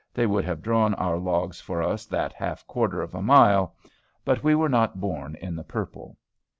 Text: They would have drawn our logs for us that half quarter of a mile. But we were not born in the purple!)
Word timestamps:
They 0.15 0.25
would 0.25 0.45
have 0.45 0.63
drawn 0.63 0.95
our 0.95 1.19
logs 1.19 1.61
for 1.61 1.83
us 1.83 2.07
that 2.07 2.33
half 2.33 2.65
quarter 2.65 3.03
of 3.03 3.13
a 3.13 3.21
mile. 3.21 3.75
But 4.25 4.43
we 4.43 4.55
were 4.55 4.67
not 4.67 4.99
born 4.99 5.35
in 5.35 5.55
the 5.55 5.63
purple!) 5.63 6.17